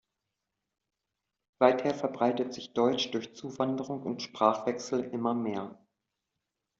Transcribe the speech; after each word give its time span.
Seither 1.59 1.93
verbreitet 1.93 2.55
sich 2.55 2.73
Deutsch 2.73 3.11
durch 3.11 3.35
Zuwanderung 3.35 4.01
und 4.01 4.23
Sprachwechsel 4.23 4.99
immer 5.03 5.35
mehr. 5.35 5.77